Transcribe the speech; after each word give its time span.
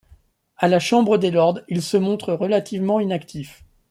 À 0.57 0.67
la 0.67 0.79
Chambre 0.79 1.19
des 1.19 1.29
lords, 1.29 1.59
il 1.67 1.83
se 1.83 1.95
montre 1.95 2.33
relativement 2.33 2.99
inactif. 2.99 3.63